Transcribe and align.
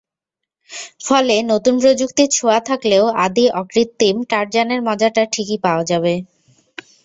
ফলে 1.01 1.35
নতুন 1.51 1.73
প্রযুক্তির 1.81 2.29
ছোঁয়া 2.31 2.59
থাকলেও 2.69 3.05
আদি 3.25 3.45
অকৃত্রিম 3.61 4.15
টারজানের 4.31 4.79
মজাটা 4.87 5.23
ঠিকই 5.33 5.57
পাওয়া 5.65 5.83
যাবে। 5.91 6.13